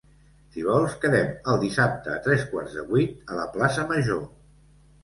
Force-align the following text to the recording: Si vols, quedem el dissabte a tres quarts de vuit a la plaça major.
Si 0.53 0.63
vols, 0.67 0.95
quedem 1.03 1.29
el 1.53 1.61
dissabte 1.65 2.13
a 2.15 2.17
tres 2.29 2.49
quarts 2.55 2.79
de 2.81 2.89
vuit 2.91 3.35
a 3.37 3.43
la 3.43 3.49
plaça 3.57 3.89
major. 3.95 4.27